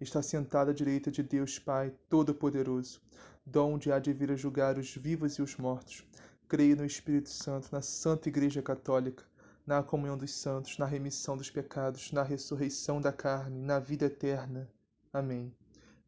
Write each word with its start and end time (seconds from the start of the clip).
está 0.00 0.22
sentado 0.22 0.70
à 0.70 0.74
direita 0.74 1.10
de 1.10 1.22
Deus 1.22 1.58
Pai 1.58 1.92
Todo-Poderoso, 2.08 3.00
donde 3.44 3.92
há 3.92 3.98
de 3.98 4.12
vir 4.12 4.30
a 4.30 4.36
julgar 4.36 4.78
os 4.78 4.94
vivos 4.94 5.34
e 5.34 5.42
os 5.42 5.56
mortos. 5.56 6.04
Creio 6.48 6.76
no 6.76 6.84
Espírito 6.84 7.28
Santo, 7.28 7.68
na 7.70 7.82
Santa 7.82 8.28
Igreja 8.28 8.62
Católica, 8.62 9.24
na 9.66 9.82
comunhão 9.82 10.16
dos 10.16 10.34
santos, 10.34 10.78
na 10.78 10.86
remissão 10.86 11.36
dos 11.36 11.50
pecados, 11.50 12.12
na 12.12 12.22
ressurreição 12.22 13.00
da 13.00 13.12
carne, 13.12 13.60
na 13.60 13.78
vida 13.78 14.06
eterna. 14.06 14.68
Amém. 15.12 15.54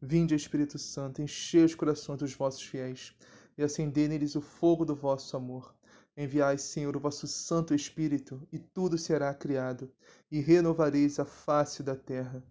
Vinde, 0.01 0.35
Espírito 0.35 0.77
Santo, 0.77 1.21
enchei 1.21 1.63
os 1.63 1.75
corações 1.75 2.19
dos 2.19 2.33
vossos 2.33 2.63
fiéis 2.63 3.15
e 3.57 3.63
acendei 3.63 4.07
neles 4.07 4.35
o 4.35 4.41
fogo 4.41 4.83
do 4.83 4.95
vosso 4.95 5.37
amor. 5.37 5.73
Enviai, 6.17 6.57
Senhor, 6.57 6.95
o 6.95 6.99
vosso 6.99 7.27
Santo 7.27 7.73
Espírito, 7.73 8.45
e 8.51 8.59
tudo 8.59 8.97
será 8.97 9.33
criado, 9.33 9.89
e 10.29 10.39
renovareis 10.41 11.19
a 11.19 11.25
face 11.25 11.81
da 11.81 11.95
terra. 11.95 12.43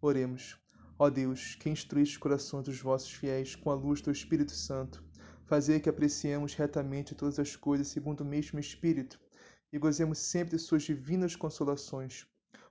Oremos. 0.00 0.63
Ó 0.98 1.10
Deus, 1.10 1.54
que 1.56 1.68
instruíste 1.68 2.14
os 2.14 2.18
corações 2.18 2.64
dos 2.64 2.80
vossos 2.80 3.10
fiéis 3.10 3.56
com 3.56 3.70
a 3.70 3.74
luz 3.74 4.00
do 4.00 4.10
Espírito 4.10 4.52
Santo, 4.52 5.02
fazei 5.44 5.80
que 5.80 5.88
apreciemos 5.88 6.54
retamente 6.54 7.14
todas 7.14 7.38
as 7.38 7.56
coisas 7.56 7.88
segundo 7.88 8.20
o 8.20 8.24
mesmo 8.24 8.58
Espírito, 8.58 9.20
e 9.72 9.78
gozemos 9.78 10.18
sempre 10.18 10.56
de 10.56 10.62
suas 10.62 10.82
divinas 10.82 11.34
consolações. 11.34 12.26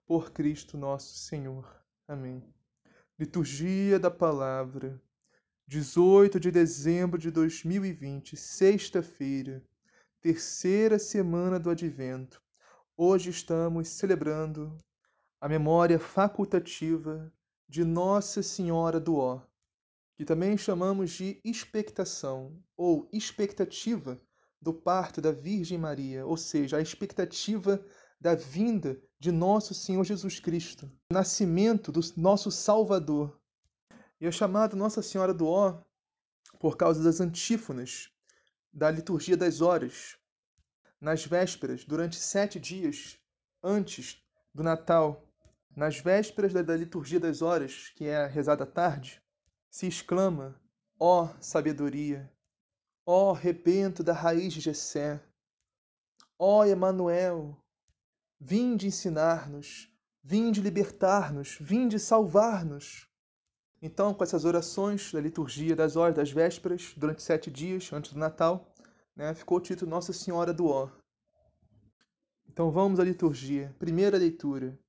Por 0.06 0.32
Cristo 0.32 0.78
nosso 0.78 1.18
Senhor. 1.18 1.70
Amém. 2.08 2.44
Liturgia 3.20 4.00
da 4.00 4.12
Palavra, 4.12 5.02
18 5.68 6.40
de 6.40 6.52
dezembro 6.52 7.18
de 7.18 7.32
2020, 7.32 8.36
sexta-feira 8.36 9.64
terceira 10.24 10.98
semana 10.98 11.60
do 11.60 11.70
Advento. 11.70 12.42
Hoje 12.96 13.30
estamos 13.30 13.90
celebrando 13.90 14.80
a 15.42 15.50
memória 15.50 16.00
facultativa 16.00 17.30
de 17.74 17.84
Nossa 17.84 18.44
Senhora 18.44 19.00
do 19.00 19.16
Ó, 19.16 19.42
que 20.16 20.24
também 20.24 20.56
chamamos 20.56 21.10
de 21.10 21.42
expectação 21.44 22.64
ou 22.78 23.10
expectativa 23.12 24.22
do 24.62 24.72
parto 24.72 25.20
da 25.20 25.32
Virgem 25.32 25.80
Maria, 25.80 26.24
ou 26.24 26.38
seja, 26.38 26.78
a 26.78 26.82
expectativa 26.82 27.84
da 28.22 28.36
vinda 28.36 29.02
de 29.20 29.32
nosso 29.32 29.74
Senhor 29.74 30.04
Jesus 30.04 30.40
Cristo, 30.40 30.86
o 31.10 31.16
nascimento 31.16 31.92
do 31.92 32.00
nosso 32.16 32.52
Salvador. 32.52 33.42
E 34.22 34.28
é 34.28 34.32
chamado 34.32 34.76
Nossa 34.76 35.02
Senhora 35.02 35.34
do 35.34 35.48
Ó 35.48 35.82
por 36.60 36.78
causa 36.78 37.04
das 37.04 37.20
antífonas 37.20 38.12
da 38.72 38.92
liturgia 38.92 39.36
das 39.36 39.62
horas. 39.62 40.16
Nas 41.02 41.26
vésperas, 41.26 41.84
durante 41.84 42.18
sete 42.18 42.60
dias 42.60 43.18
antes 43.64 44.24
do 44.54 44.62
Natal, 44.62 45.28
nas 45.76 46.00
vésperas 46.00 46.54
da, 46.54 46.76
liturgia 46.76 47.20
das 47.20 47.42
horas, 47.42 47.92
que 47.96 48.06
é 48.06 48.26
rezada 48.28 48.64
à 48.64 48.68
tarde, 48.68 49.22
se 49.70 49.88
exclama: 49.88 50.60
Ó 51.00 51.24
oh, 51.24 51.42
sabedoria, 51.42 52.32
ó 53.06 53.32
oh, 53.32 53.34
rebento 53.34 54.04
da 54.04 54.14
raiz 54.14 54.54
de 54.54 54.62
Jessé, 54.62 55.22
ó 56.38 56.60
oh, 56.60 56.66
Emanuel, 56.66 57.58
vinde 58.40 58.88
ensinar-nos, 58.88 59.90
vinde 60.24 60.62
libertar-nos, 60.62 61.58
vinde 61.60 62.00
salvar-nos. 62.00 63.08
Então, 63.82 64.14
com 64.14 64.24
essas 64.24 64.46
orações 64.46 65.12
da 65.12 65.20
liturgia 65.20 65.76
das 65.76 65.98
horas 65.98 66.16
das 66.16 66.32
vésperas, 66.32 66.94
durante 66.96 67.22
sete 67.22 67.52
dias 67.52 67.92
antes 67.92 68.14
do 68.14 68.20
Natal, 68.20 68.74
né, 69.16 69.34
ficou 69.34 69.58
o 69.58 69.62
título 69.62 69.92
Nossa 69.92 70.14
Senhora 70.14 70.54
do 70.54 70.68
Ó. 70.68 70.90
Então 72.48 72.72
vamos 72.72 73.00
à 73.00 73.04
liturgia. 73.04 73.76
Primeira 73.80 74.18
leitura. 74.18 74.80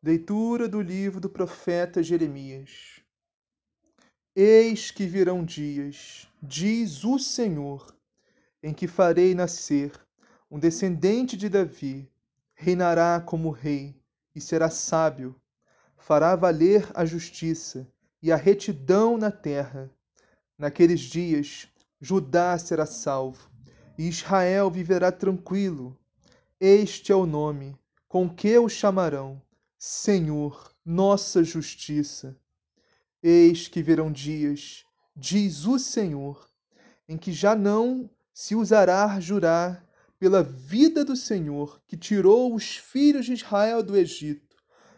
Leitura 0.00 0.68
do 0.68 0.80
livro 0.80 1.20
do 1.20 1.28
profeta 1.28 2.04
Jeremias. 2.04 3.00
Eis 4.32 4.92
que 4.92 5.08
virão 5.08 5.44
dias, 5.44 6.28
diz 6.40 7.02
o 7.02 7.18
Senhor, 7.18 7.92
em 8.62 8.72
que 8.72 8.86
farei 8.86 9.34
nascer 9.34 9.90
um 10.48 10.56
descendente 10.56 11.36
de 11.36 11.48
Davi, 11.48 12.08
reinará 12.54 13.20
como 13.20 13.50
rei 13.50 14.00
e 14.36 14.40
será 14.40 14.70
sábio, 14.70 15.34
fará 15.96 16.36
valer 16.36 16.88
a 16.94 17.04
justiça 17.04 17.84
e 18.22 18.30
a 18.30 18.36
retidão 18.36 19.18
na 19.18 19.32
terra. 19.32 19.90
Naqueles 20.56 21.00
dias, 21.00 21.66
Judá 22.00 22.56
será 22.56 22.86
salvo, 22.86 23.50
e 23.98 24.06
Israel 24.06 24.70
viverá 24.70 25.10
tranquilo. 25.10 25.98
Este 26.60 27.10
é 27.10 27.16
o 27.16 27.26
nome 27.26 27.76
com 28.06 28.32
que 28.32 28.56
o 28.56 28.68
chamarão: 28.68 29.42
Senhor, 29.78 30.74
nossa 30.84 31.44
justiça. 31.44 32.36
Eis 33.22 33.68
que 33.68 33.80
virão 33.80 34.10
dias, 34.10 34.84
diz 35.14 35.66
o 35.66 35.78
Senhor, 35.78 36.50
em 37.08 37.16
que 37.16 37.32
já 37.32 37.54
não 37.54 38.10
se 38.34 38.56
usará 38.56 39.20
jurar 39.20 39.88
pela 40.18 40.42
vida 40.42 41.04
do 41.04 41.14
Senhor, 41.14 41.80
que 41.86 41.96
tirou 41.96 42.52
os 42.52 42.76
filhos 42.76 43.26
de 43.26 43.34
Israel 43.34 43.80
do 43.80 43.96
Egito, 43.96 44.56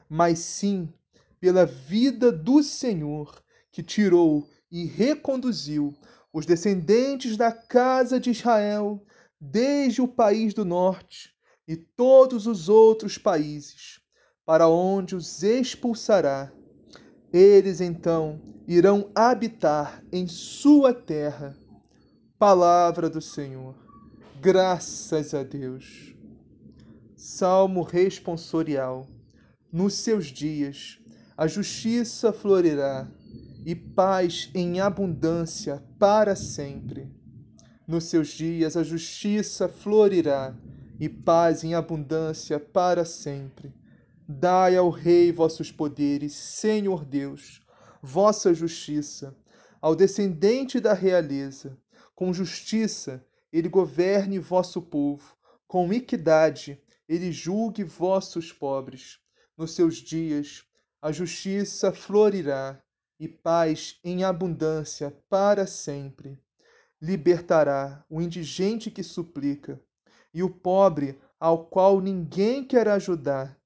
mas 0.09 0.39
sim 0.39 0.91
pela 1.39 1.67
vida 1.67 2.33
do 2.33 2.63
Senhor, 2.63 3.43
que 3.71 3.83
tirou 3.83 4.49
e 4.71 4.87
reconduziu 4.87 5.95
os 6.33 6.47
descendentes 6.47 7.37
da 7.37 7.53
casa 7.53 8.19
de 8.19 8.31
Israel 8.31 9.05
desde 9.39 10.01
o 10.01 10.09
país 10.09 10.55
do 10.55 10.65
norte 10.65 11.35
e 11.69 11.77
todos 11.77 12.47
os 12.47 12.69
outros 12.69 13.19
países, 13.19 14.00
para 14.51 14.67
onde 14.67 15.15
os 15.15 15.45
expulsará. 15.45 16.51
Eles 17.33 17.81
então 17.81 18.41
irão 18.67 19.09
habitar 19.15 20.03
em 20.11 20.27
sua 20.27 20.93
terra. 20.93 21.57
Palavra 22.37 23.09
do 23.09 23.21
Senhor. 23.21 23.77
Graças 24.41 25.35
a 25.35 25.45
Deus. 25.45 26.17
Salmo 27.15 27.83
responsorial. 27.83 29.07
Nos 29.73 29.95
seus 29.95 30.27
dias 30.27 30.99
a 31.37 31.47
justiça 31.47 32.33
florirá 32.33 33.09
e 33.65 33.77
paz 33.77 34.51
em 34.53 34.81
abundância 34.81 35.81
para 35.97 36.35
sempre. 36.35 37.09
Nos 37.87 38.07
seus 38.07 38.31
dias 38.31 38.77
a 38.77 38.83
justiça 38.83 39.69
florirá 39.69 40.53
e 40.99 41.09
paz 41.09 41.63
em 41.63 41.75
abundância 41.75 42.59
para 42.59 43.05
sempre. 43.05 43.79
Dai 44.33 44.77
ao 44.77 44.91
Rei 44.91 45.33
vossos 45.33 45.73
poderes, 45.73 46.35
Senhor 46.35 47.05
Deus, 47.05 47.61
vossa 48.01 48.55
justiça, 48.55 49.37
ao 49.81 49.97
descendente 49.97 50.79
da 50.79 50.93
realeza. 50.93 51.77
Com 52.15 52.33
justiça 52.33 53.27
ele 53.53 53.69
governe 53.69 54.39
vosso 54.39 54.81
povo, 54.81 55.37
com 55.67 55.93
equidade 55.93 56.81
ele 57.09 57.33
julgue 57.33 57.83
vossos 57.83 58.53
pobres. 58.53 59.19
Nos 59.59 59.73
seus 59.73 59.97
dias 59.97 60.63
a 61.03 61.11
justiça 61.11 61.93
florirá 61.93 62.81
e 63.19 63.27
paz 63.27 63.99
em 64.05 64.23
abundância 64.23 65.13
para 65.29 65.67
sempre. 65.67 66.39
Libertará 67.03 68.05
o 68.09 68.23
indigente 68.23 68.93
que 68.93 69.03
suplica, 69.03 69.83
e 70.33 70.41
o 70.41 70.49
pobre 70.49 71.19
ao 71.41 71.67
qual 71.67 72.01
ninguém 72.01 72.65
quer 72.65 72.87
ajudar. 72.87 73.60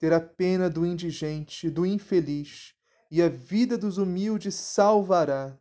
Terá 0.00 0.18
pena 0.18 0.70
do 0.70 0.84
indigente, 0.86 1.68
do 1.68 1.84
infeliz, 1.84 2.74
e 3.10 3.20
a 3.20 3.28
vida 3.28 3.76
dos 3.76 3.98
humildes 3.98 4.54
salvará. 4.54 5.56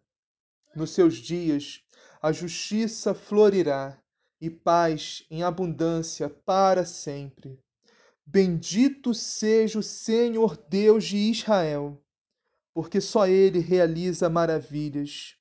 Nos 0.74 0.92
seus 0.92 1.16
dias 1.18 1.84
a 2.22 2.32
justiça 2.32 3.14
florirá, 3.14 4.02
e 4.42 4.50
paz 4.50 5.26
em 5.30 5.44
abundância 5.44 6.30
para 6.30 6.86
sempre. 6.86 7.60
Bendito 8.26 9.14
seja 9.14 9.80
o 9.80 9.84
Senhor 9.84 10.56
Deus 10.70 11.04
de 11.04 11.18
Israel, 11.18 12.02
porque 12.74 13.02
só 13.02 13.28
Ele 13.28 13.60
realiza 13.60 14.30
maravilhas. 14.30 15.36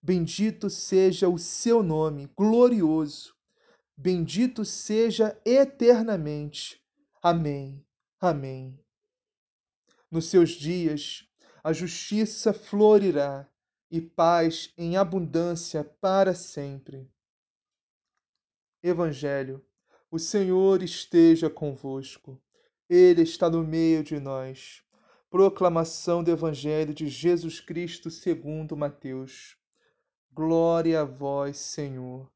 Bendito 0.00 0.70
seja 0.70 1.28
o 1.28 1.38
seu 1.38 1.82
nome, 1.82 2.30
glorioso. 2.34 3.34
Bendito 3.94 4.64
seja 4.64 5.38
eternamente. 5.44 6.80
Amém. 7.22 7.84
Amém. 8.20 8.76
Nos 10.10 10.24
seus 10.24 10.50
dias, 10.50 11.28
a 11.62 11.72
justiça 11.72 12.52
florirá 12.52 13.48
e 13.88 14.00
paz 14.00 14.72
em 14.76 14.96
abundância 14.96 15.84
para 15.84 16.34
sempre. 16.34 17.08
Evangelho, 18.82 19.64
o 20.10 20.18
Senhor 20.18 20.82
esteja 20.82 21.48
convosco, 21.48 22.42
Ele 22.88 23.22
está 23.22 23.48
no 23.48 23.62
meio 23.62 24.02
de 24.02 24.18
nós. 24.18 24.82
Proclamação 25.30 26.24
do 26.24 26.32
Evangelho 26.32 26.92
de 26.92 27.06
Jesus 27.06 27.60
Cristo 27.60 28.10
segundo 28.10 28.76
Mateus. 28.76 29.56
Glória 30.32 31.02
a 31.02 31.04
vós, 31.04 31.56
Senhor. 31.58 32.28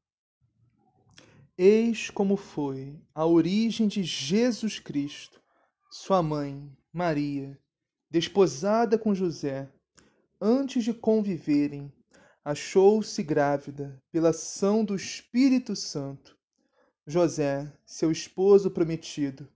Eis 1.57 2.09
como 2.09 2.37
foi 2.37 3.01
a 3.13 3.25
origem 3.25 3.87
de 3.87 4.01
Jesus 4.01 4.79
Cristo, 4.79 5.42
sua 5.95 6.23
mãe, 6.23 6.75
Maria, 6.91 7.55
desposada 8.09 8.97
com 8.97 9.13
José, 9.13 9.69
antes 10.41 10.83
de 10.83 10.91
conviverem, 10.91 11.93
achou-se 12.43 13.21
grávida 13.21 14.01
pela 14.11 14.29
ação 14.29 14.83
do 14.83 14.95
Espírito 14.95 15.75
Santo. 15.75 16.35
José, 17.05 17.71
seu 17.85 18.11
esposo 18.11 18.71
prometido, 18.71 19.47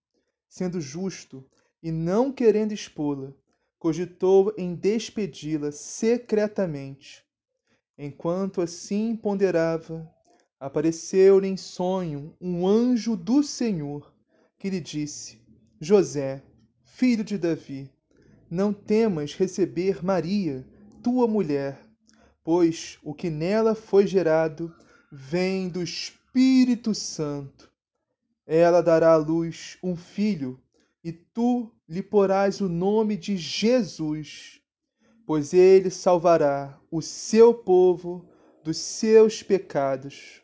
sendo 0.47 0.79
justo 0.79 1.43
e 1.81 1.91
não 1.91 2.31
querendo 2.31 2.71
expô-la, 2.71 3.33
cogitou 3.79 4.53
em 4.59 4.75
despedi-la 4.75 5.71
secretamente. 5.71 7.25
Enquanto 7.97 8.61
assim 8.61 9.15
ponderava, 9.15 10.07
apareceu-lhe 10.59 11.47
em 11.47 11.57
sonho 11.57 12.37
um 12.39 12.67
anjo 12.67 13.17
do 13.17 13.41
Senhor 13.41 14.13
que 14.59 14.69
lhe 14.69 14.79
disse: 14.79 15.46
José, 15.79 16.41
filho 16.83 17.23
de 17.23 17.37
Davi, 17.37 17.91
não 18.49 18.73
temas 18.73 19.35
receber 19.35 20.03
Maria, 20.03 20.65
tua 21.03 21.27
mulher, 21.27 21.79
pois 22.43 22.97
o 23.03 23.13
que 23.13 23.29
nela 23.29 23.75
foi 23.75 24.07
gerado 24.07 24.73
vem 25.11 25.69
do 25.69 25.83
Espírito 25.83 26.95
Santo. 26.95 27.71
Ela 28.43 28.81
dará 28.81 29.13
à 29.13 29.17
luz 29.17 29.77
um 29.83 29.95
filho, 29.95 30.59
e 31.03 31.11
tu 31.11 31.71
lhe 31.87 32.01
porás 32.01 32.59
o 32.59 32.67
nome 32.67 33.15
de 33.15 33.37
Jesus, 33.37 34.59
pois 35.27 35.53
ele 35.53 35.91
salvará 35.91 36.81
o 36.89 37.03
seu 37.03 37.53
povo 37.53 38.27
dos 38.63 38.77
seus 38.77 39.43
pecados. 39.43 40.41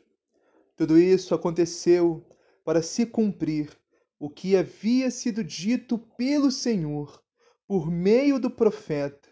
Tudo 0.76 0.96
isso 0.96 1.34
aconteceu 1.34 2.24
para 2.64 2.84
se 2.84 3.04
cumprir 3.04 3.76
o 4.24 4.30
que 4.30 4.56
havia 4.56 5.12
sido 5.12 5.44
dito 5.44 5.98
pelo 5.98 6.50
Senhor 6.50 7.22
por 7.68 7.92
meio 7.92 8.40
do 8.40 8.50
profeta: 8.50 9.28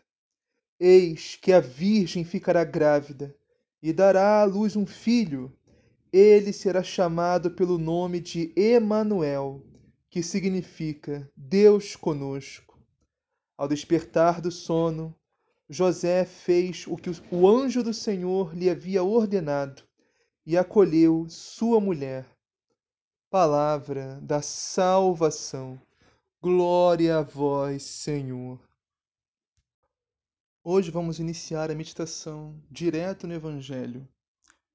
Eis 0.77 1.38
que 1.41 1.53
a 1.53 1.61
virgem 1.61 2.25
ficará 2.25 2.65
grávida 2.65 3.33
e 3.81 3.93
dará 3.93 4.41
à 4.41 4.43
luz 4.43 4.75
um 4.75 4.85
filho. 4.85 5.57
Ele 6.11 6.51
será 6.51 6.83
chamado 6.83 7.51
pelo 7.51 7.77
nome 7.77 8.19
de 8.19 8.51
Emanuel, 8.53 9.65
que 10.09 10.21
significa 10.21 11.25
Deus 11.37 11.95
conosco. 11.95 12.77
Ao 13.57 13.69
despertar 13.69 14.41
do 14.41 14.51
sono, 14.51 15.15
José 15.69 16.25
fez 16.25 16.85
o 16.85 16.97
que 16.97 17.09
o 17.31 17.47
anjo 17.47 17.81
do 17.81 17.94
Senhor 17.94 18.53
lhe 18.53 18.69
havia 18.69 19.01
ordenado 19.01 19.83
e 20.45 20.57
acolheu 20.57 21.27
sua 21.29 21.79
mulher. 21.79 22.25
Palavra 23.31 24.19
da 24.19 24.42
salvação. 24.42 25.81
Glória 26.42 27.19
a 27.19 27.22
vós, 27.22 27.81
Senhor. 27.83 28.60
Hoje 30.62 30.92
vamos 30.92 31.18
iniciar 31.18 31.72
a 31.72 31.74
meditação 31.74 32.62
direto 32.69 33.25
no 33.25 33.33
Evangelho. 33.33 34.06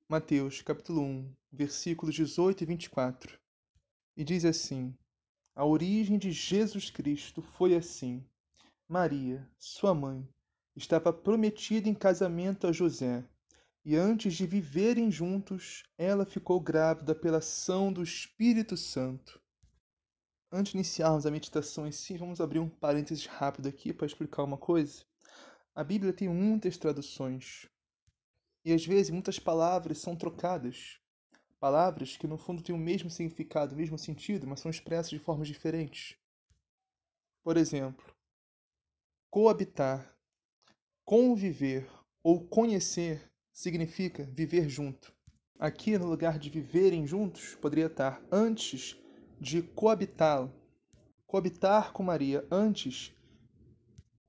Mateus, 0.09 0.63
capítulo 0.63 1.03
1, 1.03 1.35
versículos 1.53 2.15
18 2.15 2.63
e 2.63 2.67
24. 2.67 3.39
E 4.17 4.25
diz 4.25 4.43
assim: 4.47 4.97
A 5.55 5.67
origem 5.67 6.17
de 6.17 6.33
Jesus 6.33 6.89
Cristo 6.89 7.43
foi 7.43 7.77
assim: 7.77 8.25
Maria, 8.89 9.47
sua 9.59 9.93
mãe, 9.93 10.27
estava 10.75 11.13
prometida 11.13 11.91
em 11.91 11.95
casamento 11.95 12.67
a 12.67 12.73
José, 12.73 13.23
e 13.87 13.95
antes 13.95 14.35
de 14.35 14.49
viverem 14.49 15.13
juntos, 15.13 15.85
ela 15.97 16.27
ficou 16.27 16.59
grávida 16.59 17.15
pela 17.15 17.39
ação 17.39 17.93
do 17.93 18.03
Espírito 18.03 18.77
Santo. 18.77 19.41
Antes 20.51 20.73
de 20.73 20.79
iniciarmos 20.79 21.25
a 21.25 21.31
meditação 21.31 21.87
em 21.87 21.93
si, 21.93 22.19
vamos 22.19 22.41
abrir 22.41 22.59
um 22.59 22.69
parênteses 22.69 23.27
rápido 23.27 23.69
aqui 23.69 23.93
para 23.93 24.05
explicar 24.05 24.43
uma 24.43 24.59
coisa. 24.59 25.05
A 25.73 25.85
Bíblia 25.85 26.13
tem 26.13 26.29
muitas 26.29 26.77
traduções. 26.77 27.71
E 28.65 28.73
às 28.73 28.85
vezes 28.85 29.11
muitas 29.11 29.39
palavras 29.39 29.99
são 29.99 30.17
trocadas. 30.17 30.99
Palavras 31.61 32.17
que 32.17 32.27
no 32.27 32.37
fundo 32.37 32.65
têm 32.65 32.75
o 32.75 32.79
mesmo 32.79 33.09
significado, 33.09 33.73
o 33.73 33.79
mesmo 33.79 33.97
sentido, 33.97 34.49
mas 34.49 34.59
são 34.59 34.69
expressas 34.69 35.11
de 35.11 35.21
formas 35.21 35.47
diferentes. 35.47 36.19
Por 37.45 37.57
exemplo, 37.57 38.05
coabitar, 39.31 40.13
conviver 41.05 41.89
ou 42.21 42.45
conhecer 42.49 43.31
significa 43.57 44.25
viver 44.35 44.69
junto. 44.69 45.15
Aqui, 45.59 45.97
no 45.97 46.07
lugar 46.07 46.39
de 46.39 46.51
viverem 46.51 47.07
juntos, 47.07 47.55
poderia 47.55 47.87
estar 47.87 48.23
antes 48.31 48.95
de 49.41 49.63
coabitá-lo, 49.63 50.53
coabitar 51.27 51.91
com 51.91 52.03
Maria 52.03 52.47
antes, 52.51 53.17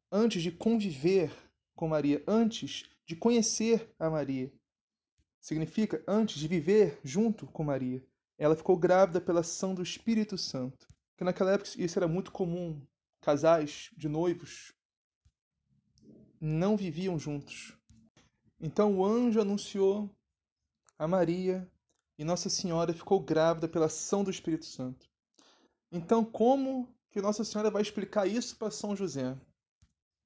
antes 0.10 0.42
de 0.42 0.50
conviver 0.50 1.30
com 1.76 1.90
Maria, 1.90 2.24
antes 2.26 2.90
de 3.06 3.18
conhecer 3.18 3.94
a 4.00 4.10
Maria. 4.10 4.50
Significa 5.42 6.02
antes 6.08 6.40
de 6.40 6.48
viver 6.48 6.98
junto 7.04 7.46
com 7.48 7.66
Maria. 7.66 8.02
Ela 8.38 8.56
ficou 8.56 8.78
grávida 8.78 9.20
pela 9.20 9.42
ação 9.42 9.76
do 9.76 9.84
Espírito 9.84 10.38
Santo. 10.38 10.88
Porque 11.12 11.26
naquela 11.26 11.52
época 11.52 11.72
isso 11.76 12.00
era 12.00 12.08
muito 12.08 12.32
comum. 12.32 12.82
Casais 13.20 13.92
de 13.98 14.08
noivos 14.08 14.74
não 16.40 16.78
viviam 16.78 17.20
juntos. 17.20 17.77
Então 18.60 18.98
o 18.98 19.06
anjo 19.06 19.40
anunciou 19.40 20.10
a 20.98 21.08
Maria 21.08 21.70
e 22.18 22.24
Nossa 22.24 22.50
Senhora 22.50 22.94
ficou 22.94 23.20
grávida 23.20 23.68
pela 23.68 23.86
ação 23.86 24.24
do 24.24 24.32
Espírito 24.32 24.66
Santo. 24.66 25.08
Então, 25.92 26.26
como 26.26 26.90
que 27.12 27.22
Nossa 27.22 27.44
Senhora 27.44 27.70
vai 27.70 27.82
explicar 27.82 28.26
isso 28.26 28.58
para 28.58 28.72
São 28.72 28.96
José? 28.96 29.38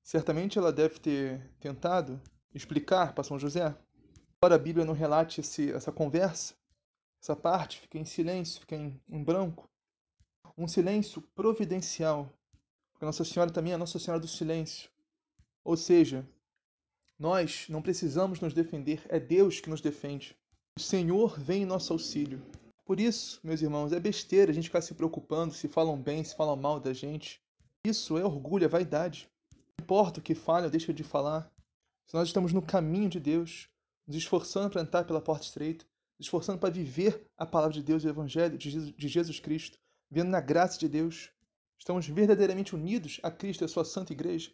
Certamente 0.02 0.58
ela 0.58 0.72
deve 0.72 1.00
ter 1.00 1.52
tentado 1.60 2.20
explicar 2.54 3.14
para 3.14 3.24
São 3.24 3.38
José. 3.38 3.76
Embora 4.38 4.56
a 4.56 4.60
Bíblia 4.60 4.86
não 4.86 4.94
relate 4.94 5.42
esse, 5.42 5.72
essa 5.72 5.92
conversa, 5.92 6.56
essa 7.22 7.36
parte 7.36 7.80
fica 7.82 8.00
em 8.00 8.06
silêncio, 8.06 8.62
fica 8.62 8.76
em, 8.76 9.00
em 9.08 9.24
branco. 9.24 9.70
Um 10.58 10.68
silêncio 10.68 11.22
providencial, 11.36 12.32
porque 12.92 13.06
Nossa 13.06 13.24
Senhora 13.24 13.52
também 13.52 13.74
é 13.74 13.78
Nossa 13.78 14.00
Senhora 14.00 14.20
do 14.20 14.28
Silêncio. 14.28 14.90
Ou 15.64 15.78
seja, 15.78 16.28
nós 17.22 17.68
não 17.70 17.84
precisamos 17.84 18.40
nos 18.40 18.52
defender, 18.52 19.04
é 19.08 19.20
Deus 19.20 19.60
que 19.60 19.70
nos 19.70 19.80
defende. 19.80 20.36
O 20.76 20.82
Senhor 20.82 21.40
vem 21.40 21.62
em 21.62 21.68
nosso 21.68 21.94
auxílio. 21.94 22.42
Por 22.84 23.00
isso, 23.00 23.40
meus 23.44 23.62
irmãos, 23.62 23.94
é 23.94 24.00
besteira 24.00 24.50
a 24.50 24.54
gente 24.56 24.70
ficar 24.70 24.82
se 24.82 24.96
preocupando 24.96 25.54
se 25.54 25.68
falam 25.68 26.02
bem, 26.02 26.24
se 26.24 26.36
falam 26.36 26.56
mal 26.56 26.80
da 26.80 26.94
gente. 26.94 27.40
Isso 27.86 28.18
é 28.18 28.26
orgulho, 28.26 28.66
é 28.66 28.68
vaidade. 28.68 29.30
Não 29.54 29.84
importa 29.84 30.20
o 30.20 30.24
que 30.24 30.34
fale 30.34 30.66
ou 30.66 30.72
deixa 30.72 30.92
de 30.92 31.04
falar. 31.04 31.48
Se 32.08 32.16
nós 32.16 32.28
estamos 32.28 32.54
no 32.54 32.62
caminho 32.62 33.08
de 33.08 33.20
Deus, 33.20 33.70
nos 34.08 34.18
esforçando 34.18 34.72
para 34.72 34.82
entrar 34.82 35.04
pela 35.04 35.22
porta 35.22 35.46
estreita, 35.46 35.86
nos 36.18 36.26
esforçando 36.26 36.58
para 36.58 36.74
viver 36.74 37.24
a 37.38 37.46
palavra 37.46 37.76
de 37.76 37.84
Deus, 37.84 38.04
o 38.04 38.10
Evangelho 38.10 38.58
de 38.58 39.08
Jesus 39.08 39.40
Cristo, 39.40 39.78
vivendo 40.10 40.32
na 40.32 40.42
graça 40.42 40.80
de 40.80 40.90
Deus, 40.90 41.30
estamos 41.78 42.08
verdadeiramente 42.08 42.74
unidos 42.74 43.20
a 43.22 43.30
Cristo 43.30 43.62
e 43.62 43.66
a 43.66 43.68
sua 43.68 43.86
santa 43.86 44.12
igreja. 44.12 44.52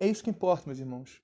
É 0.00 0.08
isso 0.08 0.24
que 0.24 0.30
importa, 0.30 0.66
meus 0.66 0.80
irmãos. 0.80 1.22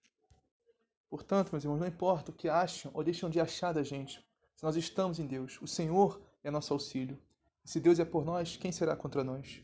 Portanto, 1.15 1.53
meus 1.53 1.63
irmãos, 1.63 1.79
não 1.79 1.87
importa 1.87 2.33
o 2.33 2.35
que 2.35 2.49
acham 2.49 2.91
ou 2.93 3.05
deixam 3.05 3.31
de 3.31 3.39
achar 3.39 3.73
da 3.73 3.85
gente, 3.85 4.19
se 4.57 4.65
nós 4.65 4.75
estamos 4.75 5.21
em 5.21 5.27
Deus, 5.29 5.61
o 5.63 5.67
Senhor 5.69 6.21
é 6.43 6.51
nosso 6.51 6.73
auxílio. 6.73 7.17
Se 7.65 7.79
Deus 7.79 8.01
é 8.01 8.05
por 8.05 8.25
nós, 8.25 8.57
quem 8.57 8.73
será 8.73 8.97
contra 8.97 9.23
nós? 9.23 9.63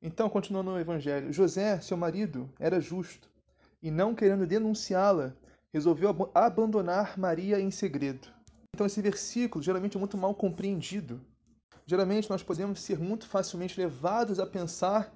Então, 0.00 0.30
continuando 0.30 0.70
no 0.70 0.78
Evangelho, 0.78 1.32
José, 1.32 1.80
seu 1.80 1.96
marido, 1.96 2.48
era 2.56 2.80
justo 2.80 3.28
e, 3.82 3.90
não 3.90 4.14
querendo 4.14 4.46
denunciá-la, 4.46 5.34
resolveu 5.72 6.10
ab 6.10 6.30
abandonar 6.32 7.18
Maria 7.18 7.58
em 7.58 7.72
segredo. 7.72 8.28
Então, 8.76 8.86
esse 8.86 9.02
versículo 9.02 9.60
geralmente 9.60 9.96
é 9.96 9.98
muito 9.98 10.16
mal 10.16 10.36
compreendido. 10.36 11.20
Geralmente, 11.84 12.30
nós 12.30 12.44
podemos 12.44 12.78
ser 12.78 13.00
muito 13.00 13.26
facilmente 13.26 13.80
levados 13.80 14.38
a 14.38 14.46
pensar 14.46 15.12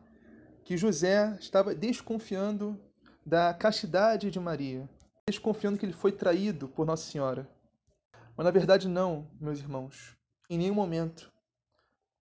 que 0.65 0.77
José 0.77 1.39
estava 1.39 1.77
desconfiando 1.77 2.77
da 3.25 3.55
castidade 3.55 4.33
de 4.33 4.41
Maria, 4.41 4.89
desconfiando 5.31 5.79
que 5.79 5.87
ele 5.87 5.93
foi 5.93 6.13
traído 6.13 6.69
por 6.69 6.87
Nossa 6.87 7.11
Senhora. 7.11 7.49
Mas 8.37 8.45
na 8.45 8.51
verdade, 8.51 8.89
não, 8.89 9.31
meus 9.41 9.59
irmãos. 9.59 10.17
Em 10.49 10.59
nenhum 10.59 10.75
momento. 10.75 11.33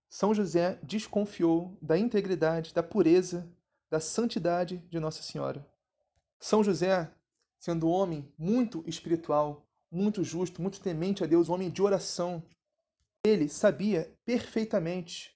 São 0.09 0.33
José 0.33 0.79
desconfiou 0.81 1.77
da 1.81 1.97
integridade, 1.97 2.73
da 2.73 2.81
pureza, 2.81 3.47
da 3.89 3.99
santidade 3.99 4.77
de 4.89 4.99
Nossa 4.99 5.21
Senhora. 5.21 5.65
São 6.39 6.63
José, 6.63 7.11
sendo 7.59 7.87
um 7.87 7.91
homem 7.91 8.31
muito 8.37 8.83
espiritual, 8.87 9.65
muito 9.91 10.23
justo, 10.23 10.61
muito 10.61 10.81
temente 10.81 11.23
a 11.23 11.27
Deus, 11.27 11.49
um 11.49 11.53
homem 11.53 11.69
de 11.69 11.81
oração, 11.81 12.43
ele 13.23 13.49
sabia 13.49 14.13
perfeitamente 14.25 15.35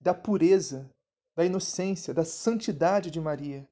da 0.00 0.14
pureza, 0.14 0.90
da 1.36 1.44
inocência, 1.44 2.14
da 2.14 2.24
santidade 2.24 3.10
de 3.10 3.20
Maria. 3.20 3.68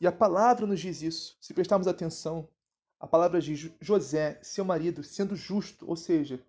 E 0.00 0.06
a 0.06 0.12
palavra 0.12 0.66
nos 0.66 0.80
diz 0.80 1.02
isso. 1.02 1.36
Se 1.40 1.52
prestarmos 1.52 1.86
atenção, 1.86 2.48
a 2.98 3.06
palavra 3.06 3.40
diz 3.40 3.70
José, 3.80 4.38
seu 4.42 4.64
marido, 4.64 5.04
sendo 5.04 5.36
justo, 5.36 5.86
ou 5.88 5.94
seja, 5.94 6.42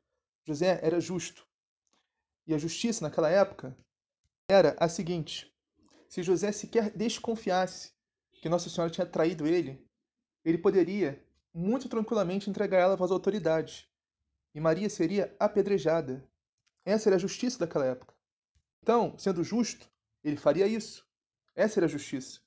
José 0.46 0.80
era 0.82 1.02
justo. 1.02 1.46
E 2.48 2.54
a 2.54 2.58
justiça 2.58 3.04
naquela 3.04 3.30
época 3.30 3.78
era 4.50 4.76
a 4.80 4.88
seguinte: 4.88 5.54
se 6.08 6.24
José 6.24 6.52
sequer 6.52 6.92
desconfiasse 6.92 7.92
que 8.34 8.50
Nossa 8.50 8.70
Senhora 8.70 8.92
tinha 8.92 9.06
traído 9.06 9.46
ele, 9.46 9.86
ele 10.44 10.58
poderia 10.58 11.24
muito 11.54 11.90
tranquilamente 11.90 12.50
entregar 12.50 12.80
ela 12.80 12.96
as 12.96 13.12
autoridades. 13.12 13.88
E 14.56 14.60
Maria 14.60 14.90
seria 14.90 15.36
apedrejada. 15.40 16.28
Essa 16.84 17.10
era 17.10 17.16
a 17.18 17.20
justiça 17.20 17.60
daquela 17.60 17.86
época. 17.86 18.14
Então, 18.82 19.18
sendo 19.18 19.44
justo, 19.44 19.90
ele 20.24 20.38
faria 20.38 20.68
isso. 20.68 21.06
Essa 21.56 21.80
era 21.80 21.86
a 21.86 21.90
justiça. 21.90 22.42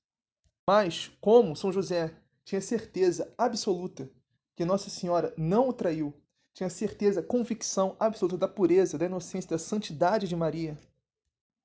Mas, 0.67 1.11
como 1.21 1.55
São 1.55 1.73
José 1.73 2.15
tinha 2.45 2.61
certeza 2.61 3.33
absoluta 3.37 4.09
que 4.57 4.65
Nossa 4.65 4.89
Senhora 4.89 5.35
não 5.37 5.69
o 5.69 5.73
traiu, 5.73 6.15
tinha 6.53 6.71
certeza, 6.71 7.23
convicção 7.23 7.97
absoluta 7.99 8.39
da 8.39 8.47
pureza, 8.47 8.97
da 8.97 9.07
inocência, 9.07 9.51
da 9.51 9.59
santidade 9.59 10.29
de 10.29 10.37
Maria, 10.37 10.79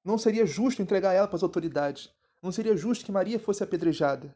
não 0.03 0.17
seria 0.17 0.45
justo 0.45 0.81
entregar 0.81 1.13
ela 1.13 1.27
para 1.27 1.35
as 1.35 1.43
autoridades. 1.43 2.09
Não 2.41 2.51
seria 2.51 2.75
justo 2.75 3.05
que 3.05 3.11
Maria 3.11 3.39
fosse 3.39 3.63
apedrejada. 3.63 4.35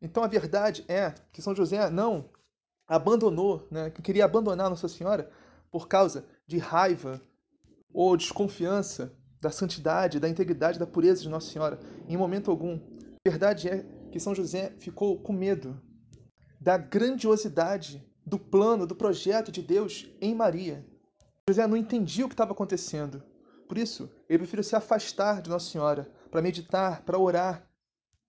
Então 0.00 0.22
a 0.22 0.26
verdade 0.26 0.84
é 0.88 1.14
que 1.32 1.42
São 1.42 1.54
José 1.54 1.88
não 1.90 2.28
abandonou, 2.86 3.66
né, 3.70 3.90
que 3.90 4.02
queria 4.02 4.24
abandonar 4.24 4.70
Nossa 4.70 4.88
Senhora 4.88 5.30
por 5.70 5.86
causa 5.88 6.24
de 6.46 6.58
raiva 6.58 7.20
ou 7.92 8.16
desconfiança 8.16 9.12
da 9.40 9.50
santidade, 9.50 10.18
da 10.18 10.28
integridade, 10.28 10.78
da 10.78 10.86
pureza 10.86 11.22
de 11.22 11.28
Nossa 11.28 11.50
Senhora, 11.50 11.78
em 12.08 12.16
momento 12.16 12.50
algum. 12.50 12.80
A 13.26 13.28
verdade 13.28 13.68
é 13.68 13.84
que 14.12 14.20
São 14.20 14.36
José 14.36 14.76
ficou 14.78 15.20
com 15.20 15.32
medo 15.32 15.82
da 16.60 16.78
grandiosidade 16.78 18.08
do 18.24 18.38
plano, 18.38 18.86
do 18.86 18.94
projeto 18.94 19.50
de 19.50 19.60
Deus 19.60 20.08
em 20.20 20.32
Maria. 20.32 20.86
José 21.48 21.66
não 21.66 21.76
entendia 21.76 22.24
o 22.24 22.28
que 22.28 22.34
estava 22.34 22.52
acontecendo. 22.52 23.20
Por 23.68 23.78
isso, 23.78 24.08
ele 24.28 24.38
preferiu 24.38 24.62
se 24.62 24.76
afastar 24.76 25.42
de 25.42 25.50
Nossa 25.50 25.68
Senhora 25.68 26.08
para 26.30 26.40
meditar, 26.40 27.02
para 27.02 27.18
orar. 27.18 27.68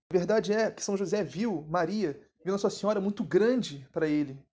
A 0.10 0.18
verdade 0.18 0.52
é 0.52 0.72
que 0.72 0.84
São 0.84 0.98
José 0.98 1.24
viu 1.24 1.62
Maria, 1.70 2.20
viu 2.44 2.52
Nossa 2.52 2.72
Senhora 2.72 3.00
muito 3.00 3.24
grande 3.24 3.88
para 3.94 4.08
ele. 4.08 4.44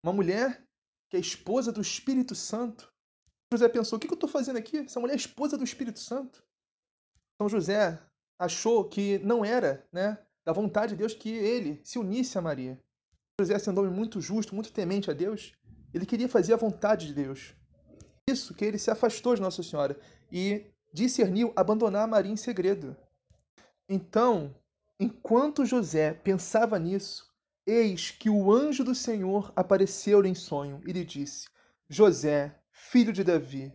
Uma 0.00 0.12
mulher 0.12 0.64
que 1.10 1.16
é 1.16 1.20
esposa 1.20 1.72
do 1.72 1.80
Espírito 1.80 2.36
Santo. 2.36 2.88
José 3.52 3.68
pensou: 3.68 3.96
o 3.96 4.00
que 4.00 4.06
eu 4.06 4.14
estou 4.14 4.28
fazendo 4.28 4.58
aqui? 4.58 4.78
Essa 4.78 5.00
mulher 5.00 5.14
é 5.14 5.16
esposa 5.16 5.58
do 5.58 5.64
Espírito 5.64 5.98
Santo. 5.98 6.40
São 7.36 7.48
José 7.48 8.00
achou 8.38 8.84
que 8.84 9.18
não 9.20 9.44
era 9.44 9.86
né, 9.92 10.18
da 10.44 10.52
vontade 10.52 10.92
de 10.92 10.98
Deus 10.98 11.14
que 11.14 11.30
ele 11.30 11.80
se 11.84 11.98
unisse 11.98 12.36
a 12.38 12.42
Maria. 12.42 12.80
José, 13.40 13.58
sendo 13.58 13.80
um 13.80 13.84
homem 13.84 13.96
muito 13.96 14.20
justo, 14.20 14.54
muito 14.54 14.72
temente 14.72 15.10
a 15.10 15.14
Deus, 15.14 15.52
ele 15.92 16.06
queria 16.06 16.28
fazer 16.28 16.54
a 16.54 16.56
vontade 16.56 17.06
de 17.06 17.14
Deus 17.14 17.54
isso 18.28 18.54
que 18.54 18.64
ele 18.64 18.76
se 18.76 18.90
afastou 18.90 19.36
de 19.36 19.40
Nossa 19.40 19.62
Senhora 19.62 19.96
e 20.32 20.66
discerniu 20.92 21.52
abandonar 21.54 22.08
Maria 22.08 22.32
em 22.32 22.36
segredo. 22.36 22.96
Então, 23.88 24.52
enquanto 24.98 25.64
José 25.64 26.12
pensava 26.12 26.76
nisso, 26.76 27.32
eis 27.64 28.10
que 28.10 28.28
o 28.28 28.52
anjo 28.52 28.82
do 28.82 28.96
Senhor 28.96 29.52
apareceu-lhe 29.54 30.28
em 30.28 30.34
sonho 30.34 30.80
e 30.84 30.92
lhe 30.92 31.04
disse: 31.04 31.46
José, 31.88 32.58
filho 32.72 33.12
de 33.12 33.22
Davi, 33.22 33.72